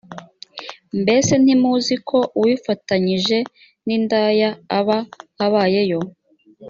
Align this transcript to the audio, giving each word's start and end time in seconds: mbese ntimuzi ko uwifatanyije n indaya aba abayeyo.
mbese 1.01 1.31
ntimuzi 1.43 1.95
ko 2.09 2.19
uwifatanyije 2.37 3.37
n 3.85 3.87
indaya 3.97 4.49
aba 4.77 4.97
abayeyo. 5.45 5.99